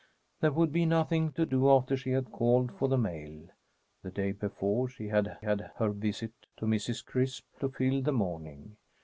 [0.39, 3.39] There would be nothing to do after she had called for the mail.
[4.01, 7.05] The day before she had had her visit to Mrs.
[7.05, 8.77] Crisp to fill the morning.